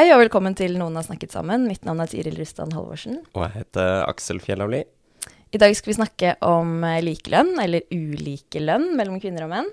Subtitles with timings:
[0.00, 1.66] Hei og velkommen til Noen har snakket sammen.
[1.68, 3.18] Mitt navn er Tiril Rustan Halvorsen.
[3.36, 4.78] Og jeg heter Aksel Fjellavli.
[5.52, 9.68] I dag skal vi snakke om eh, likelønn, eller ulikelønn, mellom kvinner og menn.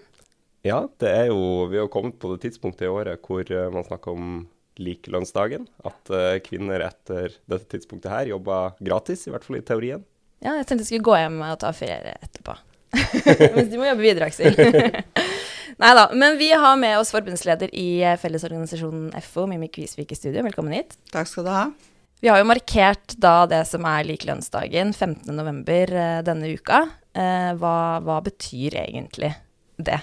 [0.67, 3.87] Ja, det er jo Vi har kommet på det tidspunktet i året hvor eh, man
[3.87, 4.41] snakker om
[4.83, 5.63] likelønnsdagen.
[5.87, 10.03] At eh, kvinner etter dette tidspunktet her jobber gratis, i hvert fall i teorien.
[10.43, 12.59] Ja, jeg tenkte jeg skulle gå hjem og ta ferie etterpå.
[13.55, 14.59] Mens de må jobbe videre, Aksel.
[15.75, 16.07] Nei da.
[16.15, 20.45] Men vi har med oss forbundsleder i eh, Fellesorganisasjonen FO, Mimmi Kvisvik i studio.
[20.47, 20.95] Velkommen hit.
[21.11, 21.65] Takk skal du ha.
[22.23, 25.65] Vi har jo markert da det som er likelønnsdagen, 15.11.
[25.67, 26.85] Eh, denne uka.
[27.17, 29.33] Eh, hva, hva betyr egentlig
[29.77, 29.99] det?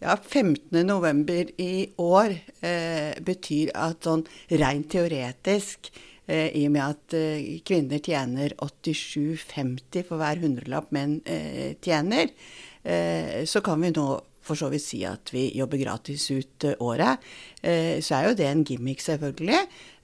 [0.00, 1.52] Ja, 15.11.
[1.60, 2.32] i år
[2.64, 5.92] eh, betyr at sånn rent teoretisk,
[6.24, 12.32] eh, i og med at eh, kvinner tjener 87,50 for hver hundrelapp menn eh, tjener,
[12.80, 14.08] eh, så kan vi nå
[14.44, 17.22] for så vidt si at vi jobber gratis ut eh, året.
[17.62, 19.60] Eh, så er jo det en gimmick, selvfølgelig.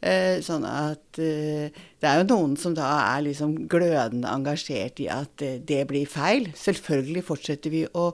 [0.06, 5.40] Eh, sånn at det er jo noen som da er liksom glødende engasjert i at
[5.40, 6.50] det blir feil.
[6.56, 8.10] Selvfølgelig fortsetter vi å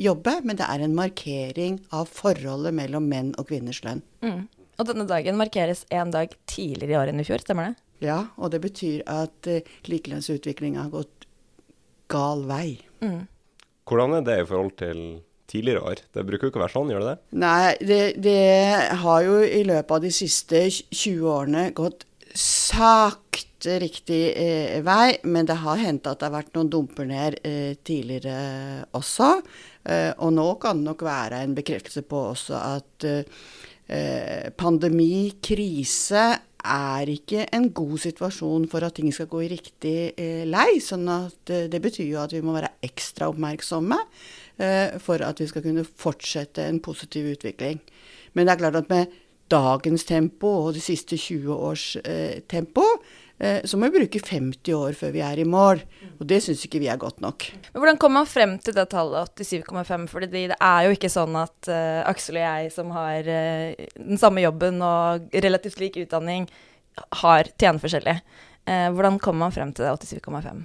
[0.00, 4.04] jobbe, men det er en markering av forholdet mellom menn og kvinners lønn.
[4.24, 4.46] Mm.
[4.76, 7.82] Og denne dagen markeres en dag tidligere i år enn i fjor, stemmer det?
[8.06, 9.48] Ja, og det betyr at
[9.88, 11.26] likelønnsutviklinga har gått
[12.12, 12.78] gal vei.
[13.02, 13.24] Mm.
[13.86, 15.00] Hvordan er det i forhold til
[15.50, 16.02] tidligere år.
[16.14, 17.38] Det bruker jo ikke å være sånn, gjør det det?
[17.42, 24.20] Nei, det, det har jo i løpet av de siste 20 årene gått sakte riktig
[24.36, 28.84] eh, vei, men det har hendt at det har vært noen dumper ned eh, tidligere
[28.96, 29.30] også.
[29.88, 36.28] Eh, og nå kan det nok være en bekreftelse på også at eh, pandemi, krise,
[36.66, 40.78] er ikke en god situasjon for at ting skal gå i riktig eh, lei.
[40.82, 43.98] sånn at eh, det betyr jo at vi må være ekstra oppmerksomme.
[44.56, 47.82] Eh, for at vi skal kunne fortsette en positiv utvikling.
[48.32, 49.14] Men det er klart at med
[49.52, 52.84] dagens tempo og de siste 20 års eh, tempo,
[53.38, 55.82] eh, så må vi bruke 50 år før vi er i mål.
[56.16, 57.50] Og det syns ikke vi er godt nok.
[57.74, 60.06] Men Hvordan kom man frem til det tallet 87,5?
[60.12, 64.22] For det er jo ikke sånn at uh, Aksel og jeg som har uh, den
[64.22, 66.48] samme jobben og relativt lik utdanning,
[67.20, 68.16] har tjener forskjellig.
[68.64, 70.64] Uh, hvordan kom man frem til det 87,5?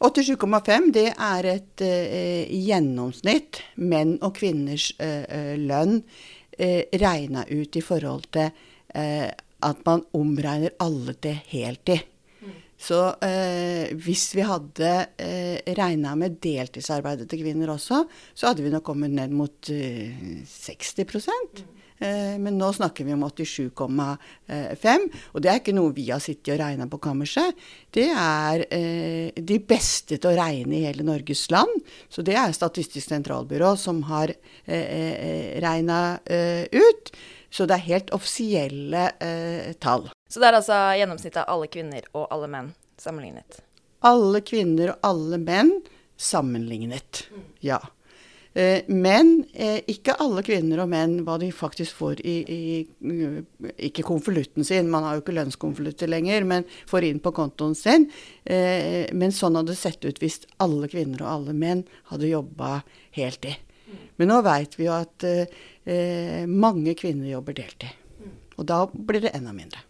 [0.00, 5.98] 87,5 det er et eh, gjennomsnitt menn og kvinners eh, eh lønn
[6.56, 8.48] eh, regna ut i forhold til
[8.96, 9.28] eh,
[9.60, 12.06] at man omregner alle til heltid.
[12.40, 12.54] Mm.
[12.80, 18.00] Så eh, hvis vi hadde eh, regna med deltidsarbeidet til kvinner også,
[18.32, 21.76] så hadde vi nok kommet ned mot eh, 60 mm.
[22.00, 25.06] Eh, men nå snakker vi om 87,5.
[25.32, 27.58] Og det er ikke noe vi har sittet og regna på kammerset.
[27.92, 31.82] Det er eh, de beste til å regne i hele Norges land.
[32.08, 34.32] Så det er Statistisk sentralbyrå som har
[34.64, 37.12] eh, regna ut.
[37.50, 39.08] Så det er helt offisielle
[39.82, 40.06] tall.
[40.30, 42.68] Så det er altså gjennomsnittet av alle kvinner og alle menn
[43.00, 43.58] sammenlignet?
[44.06, 45.72] Alle kvinner og alle menn
[46.20, 47.24] sammenlignet,
[47.64, 47.80] ja.
[48.52, 52.62] Eh, men eh, ikke alle kvinner og menn hva de faktisk får i, i
[53.86, 58.08] Ikke konvolutten sin, man har jo ikke lønnskonvolutter lenger, men får inn på kontoen sin.
[58.44, 62.80] Eh, men sånn hadde det sett ut hvis alle kvinner og alle menn hadde jobba
[63.16, 63.60] heltid.
[64.18, 65.24] Men nå veit vi jo at
[66.46, 67.96] mange kvinner jobber deltid.
[68.60, 69.80] Og da blir det enda mindre.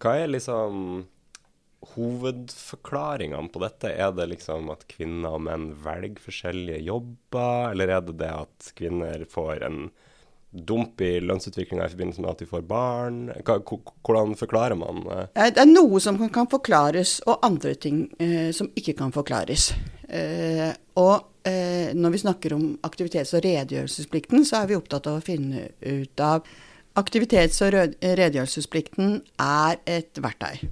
[0.00, 1.02] Hva er liksom
[1.94, 3.92] hovedforklaringene på dette?
[3.94, 8.70] Er det liksom at kvinner og menn velger forskjellige jobber, eller er det det at
[8.78, 9.80] kvinner får en
[10.48, 13.20] dump i lønnsutviklinga i forbindelse med at de får barn?
[13.38, 15.24] Hvordan forklarer man det?
[15.36, 19.70] Det er noe som kan forklares, og andre ting eh, som ikke kan forklares.
[20.08, 25.20] Eh, og eh, når vi snakker om aktivitets- og redegjørelsesplikten, så er vi opptatt av
[25.20, 26.48] å finne ut av
[26.98, 30.66] Aktivitets- og redegjørelsesplikten er et verktøy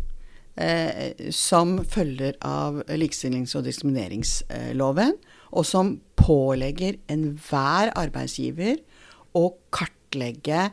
[0.57, 5.13] eh, som følger av likestillings- og diskrimineringsloven,
[5.53, 8.77] og som pålegger enhver arbeidsgiver
[9.37, 10.71] å kartlegge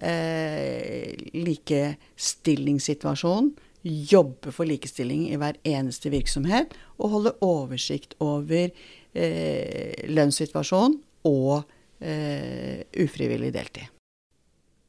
[0.00, 3.52] eh, likestillingssituasjonen,
[3.86, 10.96] jobbe for likestilling i hver eneste virksomhet, og holde oversikt over eh, lønnssituasjon
[11.30, 11.62] og
[12.00, 13.86] eh, ufrivillig deltid.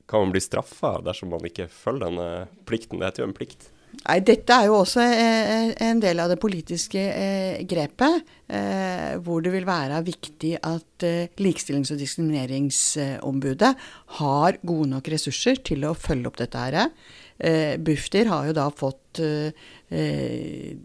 [0.07, 2.99] Kan man bli straffa dersom man ikke følger denne plikten?
[2.99, 3.61] Det heter jo en plikt.
[4.07, 9.41] Nei, dette er jo også eh, en del av det politiske eh, grepet, eh, hvor
[9.43, 13.73] det vil være viktig at eh, Likestillings- og diskrimineringsombudet
[14.19, 16.91] har gode nok ressurser til å følge opp dette her.
[17.39, 19.51] Eh, Bufdir har jo da fått eh,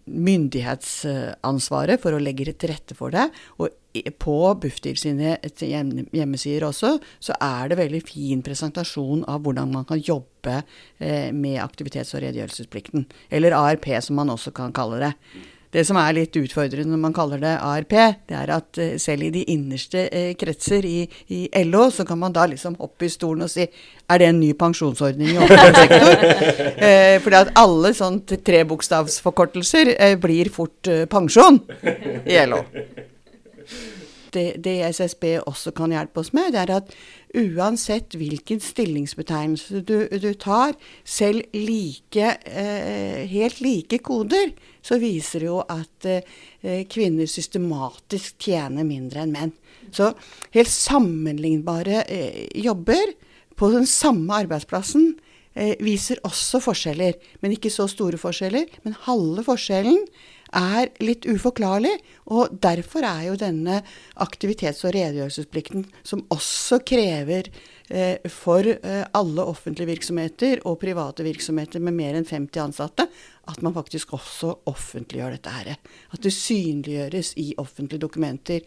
[0.05, 3.29] myndighetsansvaret for å legge til rette for det.
[3.59, 3.69] Og
[4.21, 10.01] på Bufdir sine hjemmesider også, så er det veldig fin presentasjon av hvordan man kan
[10.01, 10.63] jobbe
[11.37, 13.05] med aktivitets- og redegjørelsesplikten.
[13.29, 15.13] Eller ARP, som man også kan kalle det.
[15.73, 17.95] Det som er litt utfordrende når man kaller det ARP,
[18.29, 22.21] det er at uh, selv i de innerste uh, kretser i, i, LO, så kan
[22.21, 25.79] man da liksom hoppe i stolen og si er det en ny pensjonsordning i offentlig
[25.83, 26.27] sektor?
[26.85, 31.63] eh, fordi at alle sånne trebokstavsforkortelser blir fort pensjon
[32.29, 32.61] i LO
[34.35, 36.93] det, det, SSB også kan hjelpe oss med, det er at
[37.39, 44.53] uansett hvilken stillingsbetegnelse du, du tar, selv like, eh, helt like koder,
[44.83, 49.53] så viser det jo at eh, kvinner systematisk tjener mindre enn menn.
[49.93, 50.13] Så
[50.55, 53.15] helt sammenlignbare eh, jobber
[53.59, 55.13] på den samme arbeidsplassen
[55.55, 57.19] eh, viser også forskjeller.
[57.43, 58.71] Men ikke så store forskjeller.
[58.87, 60.01] Men halve forskjellen
[60.57, 61.95] er litt uforklarlig.
[62.33, 63.81] Og derfor er jo denne
[64.23, 67.51] aktivitets- og redegjørelsesplikten, som også krever
[67.89, 73.09] eh, for eh, alle offentlige virksomheter og private virksomheter med mer enn 50 ansatte,
[73.51, 75.73] at man faktisk også offentliggjør dette her.
[76.15, 78.61] At det synliggjøres i offentlige dokumenter.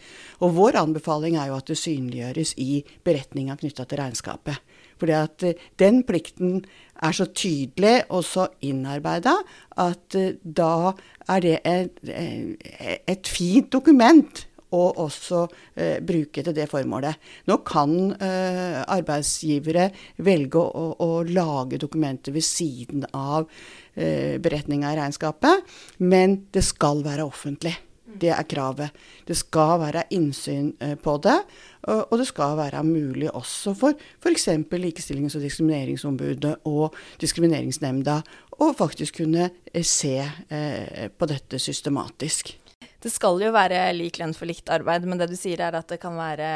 [0.43, 4.74] Og vår anbefaling er jo at det synliggjøres i beretninga knytta til regnskapet.
[4.99, 6.63] Fordi at eh, den plikten
[7.03, 9.35] er så tydelig og så innarbeida
[9.83, 10.95] at eh, da
[11.27, 14.45] er det et, eh, et fint dokument
[14.75, 15.41] å også
[15.77, 17.21] eh, bruke til det formålet.
[17.49, 19.89] Nå kan eh, arbeidsgivere
[20.25, 23.45] velge å, å, lage dokumenter ved siden av
[23.93, 27.75] eh, beretninga i regnskapet, men det skal være offentlig.
[28.21, 28.95] Det er kravet.
[29.27, 31.37] Det skal være innsyn eh, på det.
[31.85, 34.47] Og det skal være mulig også for f.eks.
[34.73, 38.15] Likestillings- og diskrimineringsombudet og Diskrimineringsnemnda
[38.61, 42.55] å faktisk kunne eh, se eh, på dette systematisk.
[43.01, 45.91] Det skal jo være lik lønn for likt arbeid, men det du sier er at
[45.91, 46.49] det kan være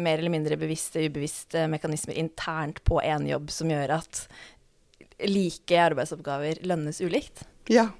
[0.00, 4.24] mer eller mindre bevisste, ubevisste mekanismer internt på en jobb som gjør at
[5.28, 7.44] like arbeidsoppgaver lønnes ulikt?
[7.70, 7.90] Ja.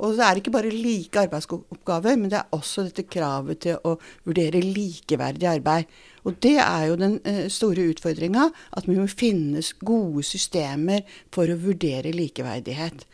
[0.00, 3.76] Og så er det ikke bare like arbeidsoppgaver, men det er også dette kravet til
[3.84, 3.96] å
[4.28, 5.90] vurdere likeverdig arbeid.
[6.24, 11.04] Og det er jo den uh, store utfordringa, at vi må finnes gode systemer
[11.34, 13.04] for å vurdere likeverdighet.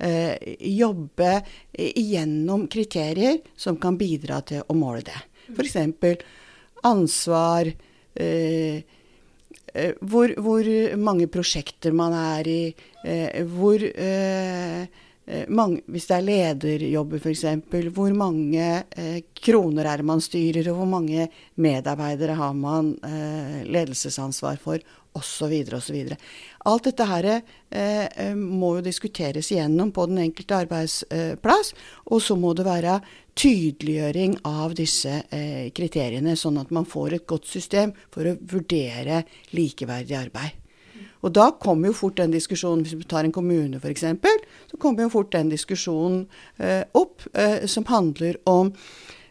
[0.00, 0.34] Uh,
[0.64, 1.40] jobbe
[1.76, 5.18] igjennom kriterier som kan bidra til å måle det.
[5.50, 5.76] F.eks.
[6.86, 7.74] ansvar.
[10.10, 10.66] Hvor, hvor,
[10.98, 12.62] mange prosjekter man er i,
[13.52, 14.88] hvor Eh,
[15.48, 17.44] mange, hvis det er lederjobber f.eks.,
[17.94, 18.64] hvor mange
[18.96, 21.28] eh, kroner er det man styrer, og hvor mange
[21.60, 24.82] medarbeidere har man eh, ledelsesansvar for,
[25.12, 25.54] osv.
[25.74, 26.14] osv.
[26.70, 27.40] Alt dette her eh,
[28.06, 31.74] eh, må jo diskuteres igjennom på den enkelte arbeidsplass,
[32.10, 33.00] og så må det være
[33.40, 39.24] tydeliggjøring av disse eh, kriteriene, sånn at man får et godt system for å vurdere
[39.56, 40.58] likeverdig arbeid.
[41.20, 44.06] Og da kommer jo fort den diskusjonen, hvis vi tar en kommune f.eks.,
[44.70, 46.22] så kommer jo fort den diskusjonen
[46.58, 48.72] eh, opp eh, som handler om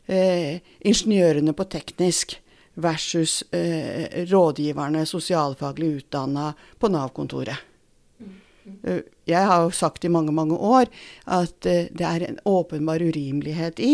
[0.06, 2.38] eh, ingeniørene på teknisk
[2.80, 7.66] versus eh, rådgiverne sosialfaglig utdanna på Nav-kontoret.
[8.84, 10.90] Eh, jeg har jo sagt i mange mange år
[11.26, 13.94] at eh, det er en åpenbar urimelighet i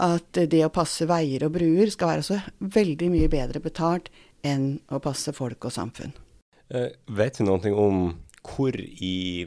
[0.00, 4.10] at det å passe veier og bruer skal være så veldig mye bedre betalt
[4.44, 6.23] enn å passe folk og samfunn.
[6.72, 9.46] Uh, vet vi noe om hvor i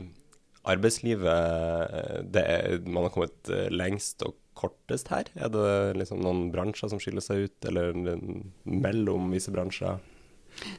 [0.67, 1.29] arbeidslivet
[2.41, 5.29] er, man har kommet eh, lengst og kortest her?
[5.37, 7.93] Er det liksom noen bransjer som skiller seg ut, eller
[8.65, 9.95] mellom visse bransjer?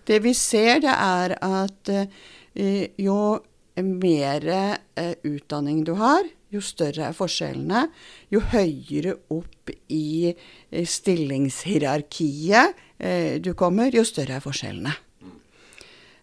[0.04, 1.88] Det vi ser, det er at
[2.98, 3.40] jo
[3.78, 4.42] mer
[5.22, 7.88] utdanning du har, jo større er forskjellene.
[8.34, 10.34] Jo høyere opp i
[10.74, 12.74] stillingshierarkiet
[13.40, 15.07] du kommer, jo større er forskjellene.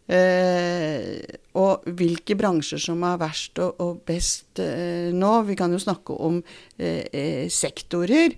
[0.06, 1.18] Eh,
[1.58, 5.32] og hvilke bransjer som er verst og, og best eh, nå.
[5.48, 6.42] Vi kan jo snakke om
[6.78, 8.36] eh, eh sektorer.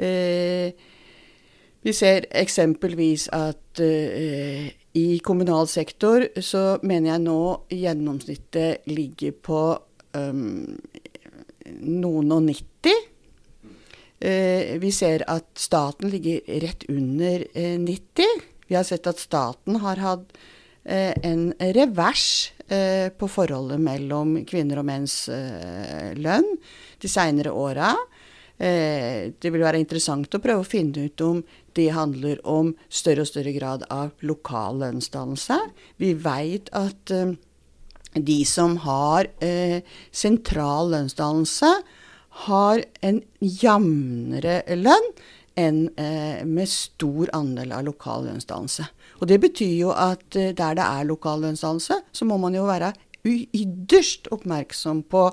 [0.00, 0.72] Eh,
[1.80, 9.60] vi ser eksempelvis at eh, i kommunal sektor så mener jeg nå gjennomsnittet ligger på
[10.16, 10.74] um,
[11.70, 12.96] noen og 90.
[14.20, 18.42] Eh, vi ser at staten ligger rett under 90.
[18.66, 20.34] Vi har sett at staten har hatt
[20.84, 22.52] en revers
[23.18, 25.16] på forholdet mellom kvinner og menns
[26.16, 26.48] lønn
[27.02, 27.90] de seinere åra.
[28.56, 31.42] Det vil være interessant å prøve å finne ut om
[31.76, 35.58] det handler om større og større grad av lokal lønnsdannelse.
[36.00, 37.12] Vi veit at
[38.14, 39.28] de som har
[40.10, 41.74] sentral lønnsdannelse,
[42.46, 45.08] har en jevnere lønn
[45.58, 48.86] enn eh, med stor andel av lokal lønnsdannelse.
[49.20, 52.66] Og Det betyr jo at eh, der det er lokal lønnsdannelse, så må man jo
[52.68, 52.92] være
[53.24, 55.26] ytterst oppmerksom på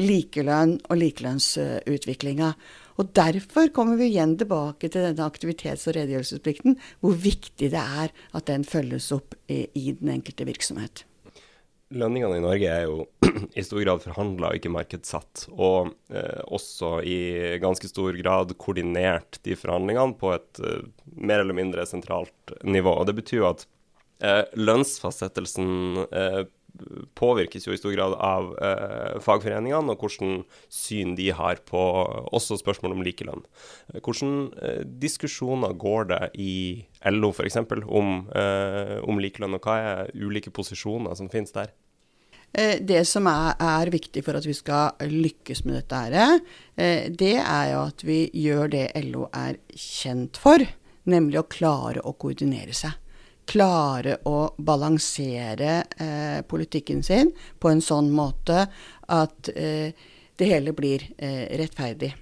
[0.00, 2.52] likelønn og likelønnsutviklinga.
[2.96, 8.14] Og Derfor kommer vi igjen tilbake til denne aktivitets- og redegjørelsesplikten, hvor viktig det er
[8.32, 11.04] at den følges opp i, i den enkelte virksomhet.
[11.94, 13.04] Lønningene i Norge er jo
[13.58, 15.46] i stor grad forhandla og ikke markedssatt.
[15.54, 17.18] Og eh, også i
[17.62, 20.82] ganske stor grad koordinert de forhandlingene på et eh,
[21.14, 22.90] mer eller mindre sentralt nivå.
[22.90, 23.66] Og Det betyr jo at
[24.18, 26.42] eh, lønnsfastsettelsen eh,
[27.18, 30.42] påvirkes jo i stor grad av eh, fagforeningene og hvordan
[30.72, 31.82] syn de har på
[32.36, 33.44] også spørsmål om likelønn.
[34.00, 36.54] Hvordan eh, diskusjoner går det i
[37.12, 37.58] LO f.eks.
[37.86, 41.72] Om, eh, om likelønn, og hva er ulike posisjoner som finnes der?
[42.56, 46.38] Eh, det som er, er, viktig for at vi skal lykkes med dette, her,
[46.76, 50.62] eh, det er jo at vi gjør det LO er kjent for,
[51.06, 52.96] nemlig å klare å koordinere seg
[53.46, 58.66] klare å balansere eh, politikken sin på en sånn måte
[59.14, 59.94] at eh,
[60.36, 62.12] det hele blir eh, rettferdig.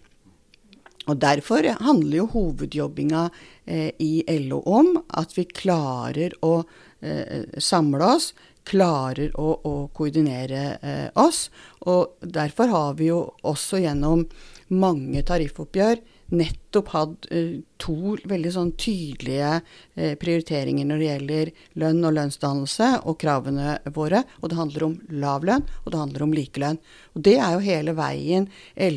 [1.05, 3.27] Og Derfor handler jo hovedjobbinga
[3.67, 6.63] eh, i LO om at vi klarer å
[7.05, 8.33] eh, samle oss,
[8.65, 11.51] klarer å, å koordinere eh, oss.
[11.85, 14.25] Og derfor har vi jo også gjennom
[14.73, 16.01] mange tariffoppgjør
[16.33, 21.53] nettopp hatt uh, to veldig sånn tydelige uh, prioriteringer når det gjelder
[21.83, 24.25] lønn og lønnsdannelse og kravene våre.
[24.41, 26.79] Og det handler om lav lønn, og det handler om likelønn.
[27.15, 28.49] Og det er jo hele veien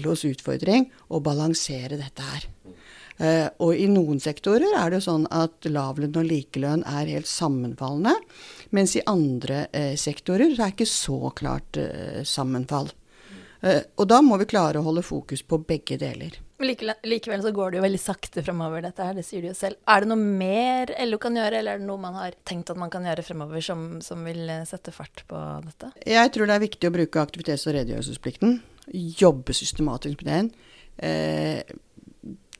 [0.02, 2.48] LOs utfordring å balansere dette her.
[3.18, 8.14] Uh, og i noen sektorer er det sånn at lavlønn og likelønn er helt sammenfallende.
[8.78, 9.66] Mens i andre
[9.98, 11.80] sektorer så er det ikke så klart
[12.28, 12.90] sammenfall.
[13.96, 16.36] og da må vi klare å holde fokus på begge deler.
[16.58, 19.14] Likevel, likevel, så går det jo veldig sakte fremover, dette her.
[19.18, 19.78] Det sier du jo selv.
[19.86, 22.80] Er det noe mer LO kan gjøre, eller er det noe man har tenkt at
[22.82, 25.92] man kan gjøre fremover som, som vil eh, sette fart på dette?
[26.10, 28.58] Jeg tror det er viktig å bruke aktivitets- og redegjørelsesplikten.
[29.22, 30.50] Jobbe systematisk med den.
[30.98, 31.78] Eh,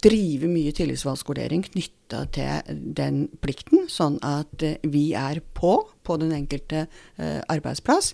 [0.06, 6.32] drive mye tillitsvalgskolering knytta til den plikten, sånn at eh, vi er på på den
[6.38, 8.14] enkelte eh, arbeidsplass.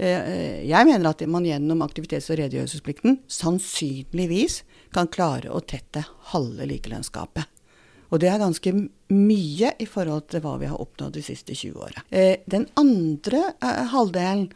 [0.00, 4.62] Eh, jeg mener at man gjennom aktivitets- og redegjørelsesplikten sannsynligvis
[4.96, 7.44] kan klare å tette halve likelønnsgapet.
[8.10, 8.72] Og det er ganske
[9.12, 12.02] mye i forhold til hva vi har oppnådd de siste 20 åra.
[12.08, 14.48] Eh, den andre eh, halvdelen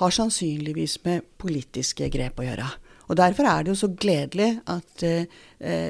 [0.00, 2.66] har sannsynligvis med politiske grep å gjøre.
[3.06, 5.02] Og Derfor er det jo så gledelig at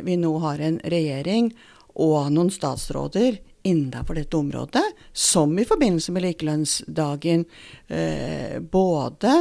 [0.04, 1.48] vi nå har en regjering
[1.96, 7.44] og noen statsråder innenfor dette området, som i forbindelse med likelønnsdagen
[7.88, 9.32] eh, både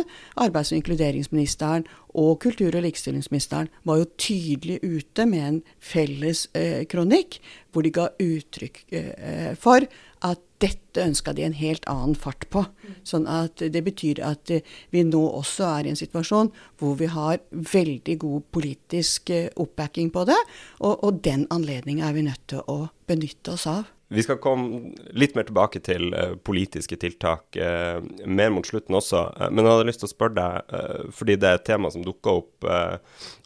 [0.42, 6.84] arbeids- og inkluderingsministeren og kultur- og likestillingsministeren var jo tydelig ute med en felles eh,
[6.90, 7.40] kronikk,
[7.72, 9.88] hvor de ga uttrykk eh, for
[10.26, 12.64] at dette ønska de en helt annen fart på.
[13.08, 14.64] Sånn at det betyr at eh,
[14.96, 20.14] vi nå også er i en situasjon hvor vi har veldig god politisk eh, oppbacking
[20.16, 20.40] på det,
[20.80, 23.92] og, og den anledninga er vi nødt til å benytte oss av.
[24.16, 29.26] Vi skal komme litt mer tilbake til uh, politiske tiltak uh, mer mot slutten også.
[29.36, 30.74] Uh, men jeg hadde lyst til å spørre deg,
[31.16, 32.66] fordi det er et tema som dukker opp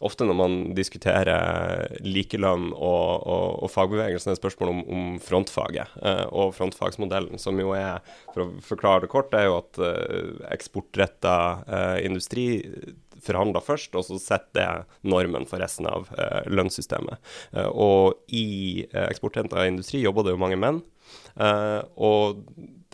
[0.04, 5.96] ofte når man diskuterer likelønn og, og, og fagbevegelsen, er et spørsmål om, om frontfaget
[6.30, 8.00] og frontfagsmodellen, som jo er,
[8.32, 9.80] for å forklare det kort, er jo at
[10.56, 11.36] eksportretta
[12.06, 12.48] industri
[13.24, 17.20] forhandla først, og så setter det normen for resten av eh, lønnssystemet.
[17.54, 20.82] Eh, og i eh, eksporthenta industri jobber det jo mange menn.
[21.34, 22.44] Uh, og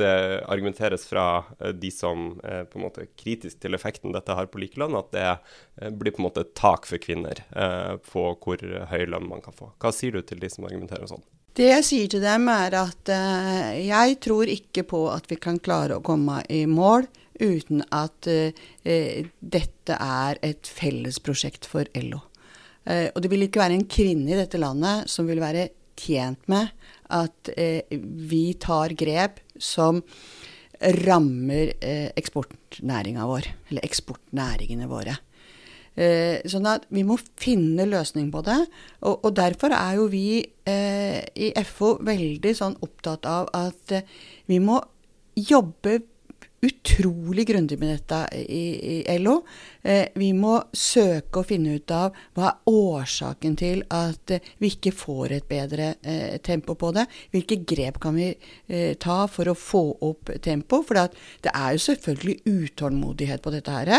[0.00, 0.08] det
[0.48, 4.60] argumenteres fra uh, de som er på en måte kritisk til effekten dette har på
[4.62, 7.42] likelønn, at det blir på en måte et tak for kvinner
[8.06, 9.68] på hvor høy lønn man kan få.
[9.82, 11.24] Hva sier du til de som argumenterer sånn?
[11.56, 13.12] Det jeg sier til dem, er at
[13.80, 17.04] jeg tror ikke på at vi kan klare å komme i mål
[17.40, 22.22] uten at eh, dette er et fellesprosjekt for LO.
[22.86, 26.42] Eh, og det vil ikke være en kvinne i dette landet som vil være tjent
[26.52, 26.72] med
[27.14, 30.02] at eh, vi tar grep som
[31.06, 35.16] rammer eh, eksportnæringa vår, eller eksportnæringene våre.
[35.96, 38.58] Eh, sånn at vi må finne løsning på det.
[39.00, 44.04] Og, og derfor er jo vi eh, i FO veldig sånn opptatt av at eh,
[44.50, 44.82] vi må
[45.36, 46.02] jobbe
[46.60, 49.40] utrolig grundig med dette i, i LO.
[49.82, 54.70] Eh, vi må søke å finne ut av hva er årsaken til at eh, vi
[54.72, 57.06] ikke får et bedre eh, tempo på det.
[57.34, 60.80] Hvilke grep kan vi eh, ta for å få opp tempo?
[60.86, 60.98] For
[61.44, 63.92] det er jo selvfølgelig utålmodighet på dette her.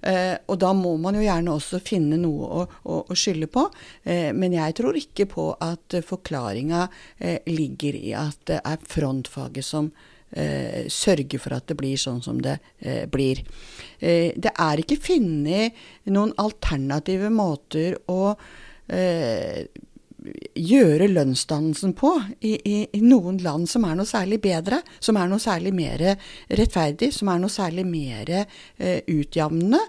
[0.00, 3.68] Eh, og da må man jo gjerne også finne noe å, å, å skylde på.
[4.08, 6.86] Eh, men jeg tror ikke på at forklaringa
[7.48, 9.90] ligger i at det er frontfaget som
[10.30, 13.42] eh, sørge for at det blir sånn som det eh, blir.
[13.98, 15.78] Eh, det er ikke funnet
[16.12, 18.34] noen alternative måter å
[18.92, 19.66] eh,
[20.58, 25.30] gjøre lønnsdannelsen på i, i, i, noen land som er noe særlig bedre, som er
[25.30, 26.04] noe særlig mer
[26.50, 29.80] rettferdig, som er noe særlig mer eh, utjevnende.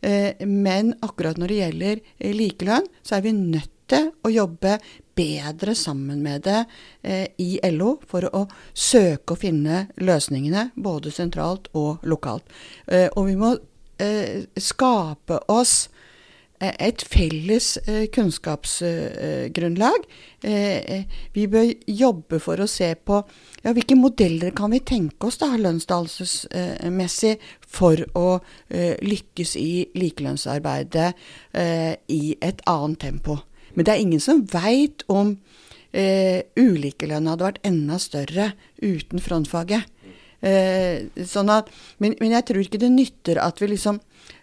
[0.00, 2.02] Eh, men akkurat når det gjelder
[2.36, 4.78] likelønn, så er vi nødt til å jobbe
[5.20, 6.64] bedre sammen med det
[7.02, 12.46] eh, i LO for å søke å finne løsningene, både sentralt og lokalt.
[12.86, 13.54] Eh, og vi må
[14.00, 15.74] eh, skape oss
[16.60, 20.08] eh, et felles eh, kunnskapsgrunnlag.
[20.40, 21.04] Eh,
[21.36, 21.68] vi bør
[22.00, 23.20] jobbe for å se på
[23.60, 27.36] ja, hvilke modeller kan vi tenke oss da, lønnsdannelsesmessig
[27.70, 28.40] for å
[29.04, 31.12] lykkes i likelønnsarbeidet
[32.10, 33.36] i et annet tempo.
[33.74, 35.36] Men det er ingen som veit om
[35.92, 39.86] eh, ulikelønna hadde vært enda større uten frontfaget.
[40.40, 41.68] Eh, sånn at,
[42.00, 44.00] men, men, jeg tror ikke det nytter at vi liksom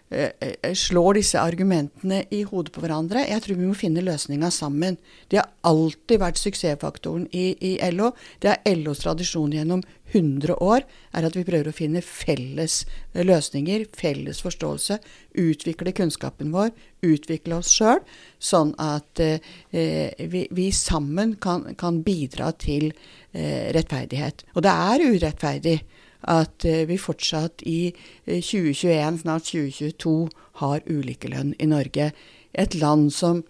[0.08, 3.26] slår disse argumentene i hodet på hverandre.
[3.28, 4.96] Jeg tror vi må finne løsninga sammen.
[5.28, 8.14] Det har alltid vært suksessfaktoren i, i, LO.
[8.40, 12.80] Det er LOs tradisjon gjennom 100 år, er at vi prøver å finne felles
[13.12, 14.98] eh, løsninger, felles forståelse.
[15.38, 16.72] Utvikle kunnskapen vår,
[17.04, 18.00] utvikle oss sjøl,
[18.40, 24.46] sånn at eh, vi, vi, sammen kan, kan bidra til eh, rettferdighet.
[24.56, 25.78] Og det er urettferdig
[26.26, 27.92] at eh, vi fortsatt i
[28.26, 30.16] 2021, eh, snart 2022,
[30.62, 32.10] har ulikelønn i Norge.
[32.54, 33.44] Et land som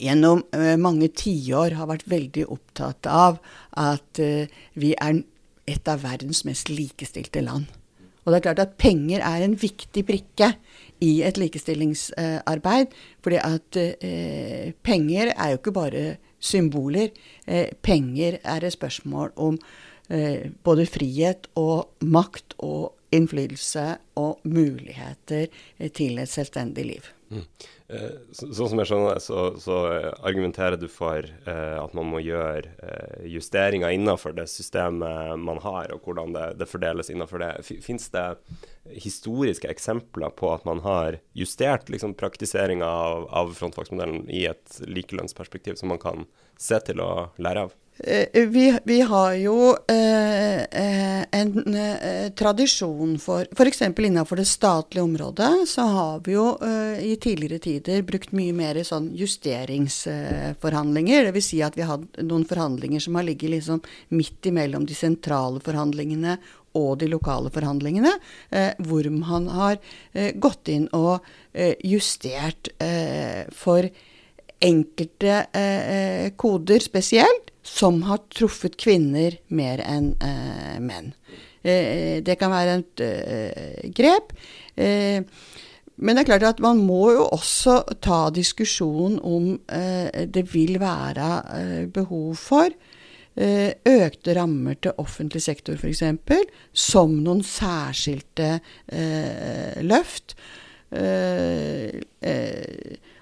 [0.00, 3.38] gjennom eh, mange tiår har vært veldig opptatt av
[3.76, 4.20] at
[4.74, 5.22] vi er
[5.68, 7.66] et av verdens mest likestilte land.
[8.24, 10.54] Og det er klart at penger er en viktig brikke
[11.04, 12.86] i et likestillingsarbeid.
[13.20, 13.76] fordi at
[14.82, 17.08] penger er jo ikke bare symboler.
[17.82, 19.58] Penger er et spørsmål om
[20.08, 23.86] Eh, både frihet og makt og innflytelse
[24.20, 25.46] og muligheter
[25.78, 27.06] eh, til et selvstendig liv.
[27.32, 27.46] Mm.
[27.88, 29.78] Eh, så, sånn som jeg skjønner det, så, så
[30.20, 36.36] argumenterer du for at man må gjøre justeringer innenfor det systemet man har, og hvordan
[36.36, 37.52] det, det fordeles innenfor det.
[37.64, 38.26] Fins det
[38.92, 45.80] historiske eksempler på at man har justert liksom, praktiseringa av, av frontfagsmodellen i et likelønnsperspektiv
[45.80, 46.28] som man kan
[46.60, 47.74] se til å lære av?
[47.98, 53.82] Eh, vi, vi, har jo eh, eh en eh, tradisjon for F.eks.
[53.82, 58.74] innenfor det statlige området så har vi jo eh, i tidligere tider brukt mye mer
[58.74, 61.24] i sånn justeringsforhandlinger.
[61.24, 61.44] Eh, Dvs.
[61.54, 63.80] Si at vi har noen forhandlinger som har ligget liksom
[64.10, 66.38] midt imellom de sentrale forhandlingene
[66.74, 68.10] og de lokale forhandlingene,
[68.82, 69.78] hvor man har
[70.42, 71.22] gått inn og
[71.86, 72.66] justert
[73.54, 73.86] for
[74.58, 75.46] enkelte
[76.34, 81.12] koder spesielt som har truffet kvinner mer enn eh, menn.
[81.64, 84.34] Eh, det kan være et eh, grep.
[84.76, 85.24] Eh,
[85.94, 90.76] men det er klart at man må jo også ta diskusjon om eh, det vil
[90.82, 92.76] være eh, behov for
[93.34, 96.04] økte rammer til offentlig sektor f.eks.,
[96.70, 98.60] som noen særskilte
[99.82, 100.36] løft.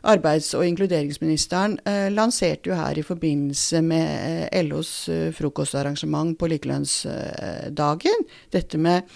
[0.03, 6.49] Arbeids- og inkluderingsministeren eh, lanserte jo her i forbindelse med eh, LOs eh, frokostarrangement på
[6.51, 9.07] likelønnsdagen dette med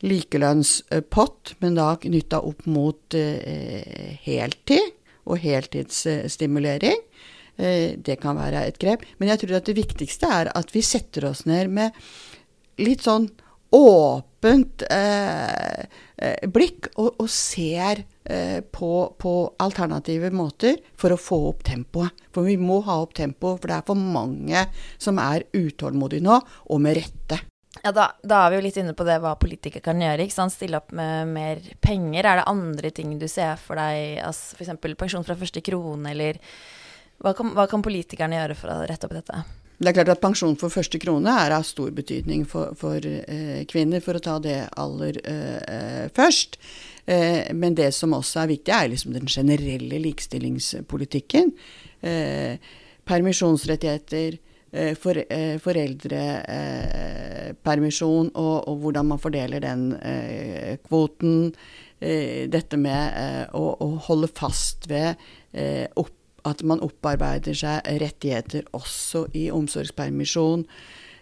[0.00, 4.96] likelønnspott, men da knytta opp mot eh, heltid
[5.28, 7.04] og heltidsstimulering.
[7.60, 9.04] Eh, det kan være et grep.
[9.20, 12.00] Men jeg tror at det viktigste er at vi setter oss ned med
[12.80, 13.28] litt sånn
[13.70, 15.84] åpent eh,
[16.16, 22.26] eh, blikk og, og ser eh, på, på, alternative måter for å få opp tempoet.
[22.34, 24.64] For vi må ha opp tempoet, for det er for mange
[24.98, 27.40] som er utålmodige nå, og med rette.
[27.80, 30.26] Ja, da, da, er vi jo litt inne på det hva politikere kan gjøre.
[30.26, 30.52] ikke sant?
[30.52, 32.26] Stille opp med mer penger.
[32.26, 34.74] Er det andre ting du ser for deg, altså f.eks.
[34.98, 36.42] pensjon fra første krone, eller
[37.22, 39.44] hva kan, hva kan politikerne gjøre for å rette opp dette?
[39.80, 43.64] Det er klart at pensjon for første krone er av stor betydning for, for eh,
[43.64, 46.58] kvinner, for å ta det aller eh, først.
[47.08, 51.56] Eh, men det som også er viktig, er liksom den generelle likestillingspolitikken.
[52.04, 52.60] Eh,
[53.08, 54.36] permisjonsrettigheter,
[54.70, 59.96] eh, for, eh, foreldrepermisjon og, og, hvordan man fordeler den
[60.88, 61.54] kvoten.
[62.00, 63.12] dette med
[63.52, 65.20] å, å, holde fast ved
[66.00, 70.66] opp at man opparbeider seg rettigheter også i omsorgspermisjon.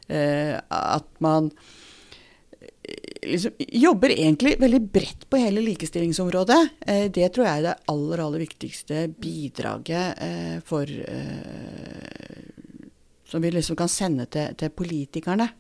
[0.08, 1.50] Eh, at man
[2.60, 6.60] eh, liksom jobber egentlig veldig bredt på hele likestillingsområdet.
[6.80, 10.88] Eh, det tror jeg er det aller, aller viktigste bidraget for
[13.28, 15.50] Som vi liksom kan sende til, til, politikerne.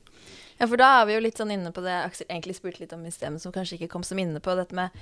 [0.58, 2.94] Ja, for da er vi jo litt sånn inne på det Aksel egentlig spurte litt
[2.96, 4.54] om i sted, som kanskje ikke kom som inne på.
[4.56, 4.96] Dette med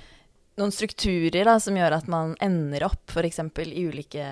[0.57, 3.39] noen strukturer da, som gjør at man ender opp f.eks.
[3.61, 4.25] i ulike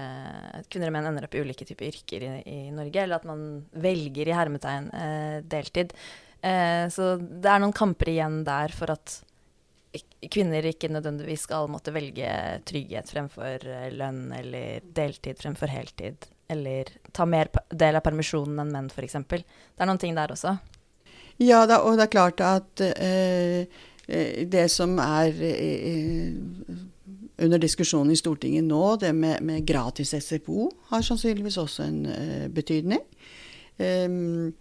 [0.72, 3.46] Kvinner og menn ender opp i ulike typer yrker i, i Norge, eller at man
[3.86, 5.94] velger i hermetegn eh, deltid.
[6.42, 9.20] Eh, så det er noen kamper igjen der for at
[10.32, 12.30] kvinner ikke nødvendigvis skal måtte velge
[12.68, 18.74] trygghet fremfor eh, lønn, eller deltid fremfor heltid, eller ta mer del av permisjonen enn
[18.74, 19.20] menn, f.eks.
[19.30, 19.44] Det
[19.78, 20.58] er noen ting der også.
[21.42, 23.68] Ja, da, og det er klart at eh,
[24.08, 26.34] det som er eh,
[27.42, 32.00] under diskusjonen i Stortinget nå, det med, med gratis SFO, har sannsynligvis også en
[32.54, 33.02] betydning.
[33.76, 34.54] Um,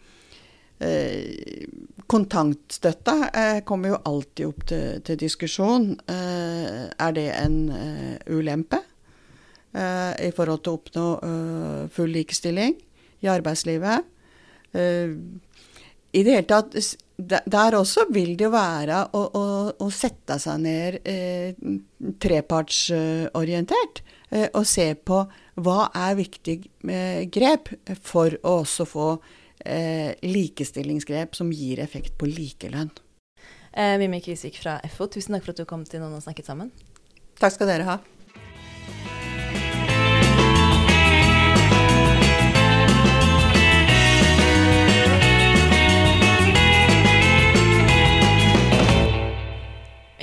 [2.11, 5.87] kontantstøtta kommer jo alltid opp til, til diskusjon.
[6.11, 7.61] er det en
[8.27, 8.81] ulempe
[9.71, 11.07] i forhold til å oppnå
[11.95, 12.75] full likestilling
[13.23, 14.03] i arbeidslivet?
[14.75, 16.75] I det hele tatt
[17.17, 19.45] der også vil det jo være å, å,
[19.79, 21.55] å sette seg ned eh,
[22.21, 24.03] trepartsorientert
[24.35, 25.21] eh, og se på
[25.63, 27.71] hva er viktige eh, grep
[28.03, 29.09] for å også få
[29.63, 32.91] eh, likestillingsgrep som gir effekt på likelønn.
[33.75, 36.51] Eh, Mimmi Kvisvik fra FO, tusen takk for at du kom til Noen og snakket
[36.51, 36.75] sammen.
[37.39, 38.01] Takk skal dere ha.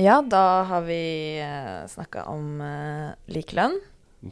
[0.01, 3.75] Ja, da har vi uh, eh, snakka om uh, likelønn.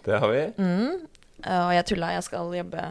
[0.01, 0.41] Det har vi.
[0.58, 1.03] Mm.
[1.45, 2.86] Uh, og jeg tulla, jeg skal jobbe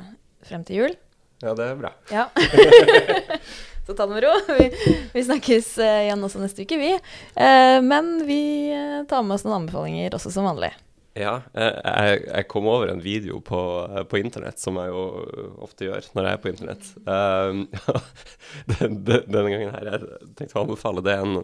[0.47, 0.95] frem til jul.
[1.43, 1.91] Ja, det er bra.
[2.15, 2.29] Ja.
[3.87, 4.31] Så ta det med ro.
[4.61, 4.69] Vi,
[5.17, 6.93] vi snakkes uh, igjen også neste uke, vi.
[7.83, 8.43] men vi
[9.11, 10.71] tar med oss noen anbefalinger også som vanlig.
[11.19, 13.61] Ja, jeg, jeg, kom over en video på,
[14.07, 15.07] på, internett, som jeg jo
[15.67, 16.91] ofte gjør når jeg er på internett.
[17.09, 17.65] Um,
[19.09, 21.41] denne gangen her, jeg tenkte å anbefale det en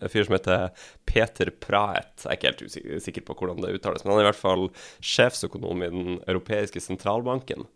[0.00, 0.68] en fyr som heter
[1.08, 2.24] Peter Praet.
[2.24, 4.66] Jeg er ikke helt usikker på hvordan det uttales, men han er i hvert fall
[5.04, 7.66] sjefsøkonom i Den europeiske sentralbanken.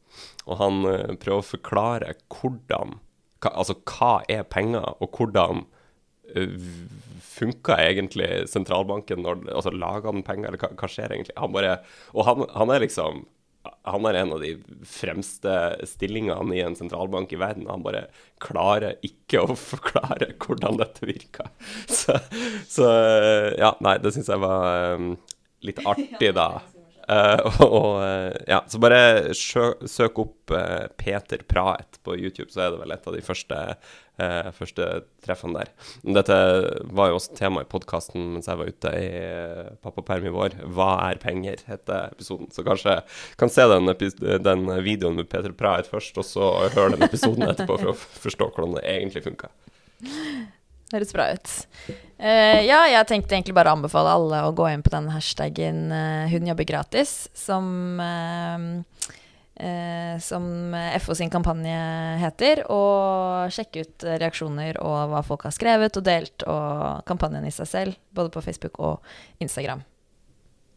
[0.46, 3.00] Og han uh, prøver å forklare hvordan
[3.42, 5.64] Altså hva er penger, og hvordan
[6.36, 6.66] uh,
[7.26, 11.34] funka egentlig sentralbanken når Altså laga den penger, eller hva, hva, skjer egentlig?
[11.40, 11.80] Han bare
[12.12, 13.24] Og han, han er liksom
[13.62, 14.56] han er en av de
[14.88, 15.52] fremste
[15.86, 17.68] stillingene i en sentralbank i verden.
[17.70, 18.06] Han bare
[18.42, 21.50] klarer ikke å forklare hvordan dette virker.
[21.86, 22.18] Så,
[22.70, 22.88] så
[23.58, 25.14] ja, nei, det syns jeg var um,
[25.66, 26.48] litt artig, da.
[27.10, 32.72] Uh, og, uh, ja, så bare søk opp uh, Peter Praet på YouTube, så er
[32.74, 33.58] det vel et av de første,
[34.54, 34.86] første
[35.24, 35.70] treffene der.
[36.18, 36.36] Dette
[36.94, 39.08] var jo også tema i podkasten mens jeg var ute i
[39.82, 40.58] pappaperm i vår.
[40.68, 42.50] 'Hva er penger?' heter episoden.
[42.52, 42.98] Så kanskje
[43.40, 43.88] kan se den,
[44.44, 48.52] den videoen med Peter Praet først, og så høre den episoden etterpå for å forstå
[48.52, 49.54] hvordan det egentlig funka.
[50.92, 51.50] Høres bra ut.
[52.22, 55.88] Uh, ja, jeg tenkte egentlig bare å anbefale alle å gå inn på den hashtaggen
[55.90, 58.82] uh, 'Hun jobber gratis', som, uh,
[60.22, 60.44] som
[61.00, 61.78] FO sin kampanje
[62.20, 62.64] heter.
[62.70, 67.70] Og sjekke ut reaksjoner og hva folk har skrevet og delt, og kampanjen i seg
[67.70, 68.00] selv.
[68.12, 69.82] Både på Facebook og Instagram.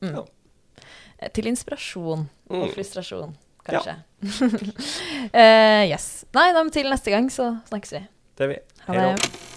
[0.01, 0.15] Mm.
[0.15, 0.23] Ja.
[1.33, 2.61] Til inspirasjon mm.
[2.61, 3.35] og frustrasjon,
[3.67, 3.97] kanskje.
[3.97, 5.49] Ja.
[5.93, 6.25] yes.
[6.35, 8.05] Nei, da, til neste gang så snakkes vi.
[8.35, 8.63] Det er vi.
[8.87, 9.53] Ha det.